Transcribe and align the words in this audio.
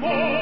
more. 0.00 0.37